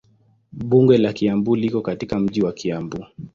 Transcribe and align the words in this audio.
Bunge 0.51 0.97
la 0.97 1.13
Kiambu 1.13 1.55
liko 1.55 1.81
katika 1.81 2.19
mji 2.19 2.41
wa 2.41 2.53
Kiambu. 2.53 3.05